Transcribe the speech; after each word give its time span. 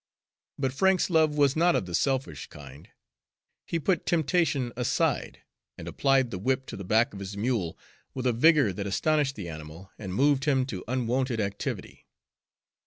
But 0.57 0.73
Frank's 0.73 1.11
love 1.11 1.35
was 1.37 1.55
not 1.55 1.75
of 1.75 1.85
the 1.85 1.93
selfish 1.93 2.47
kind. 2.47 2.89
He 3.67 3.77
put 3.77 4.07
temptation 4.07 4.73
aside, 4.75 5.43
and 5.77 5.87
applied 5.87 6.31
the 6.31 6.39
whip 6.39 6.65
to 6.69 6.75
the 6.75 6.83
back 6.83 7.13
of 7.13 7.19
his 7.19 7.37
mule 7.37 7.77
with 8.15 8.25
a 8.25 8.33
vigor 8.33 8.73
that 8.73 8.87
astonished 8.87 9.35
the 9.35 9.47
animal 9.47 9.91
and 9.99 10.11
moved 10.15 10.45
him 10.45 10.65
to 10.65 10.83
unwonted 10.87 11.39
activity. 11.39 12.07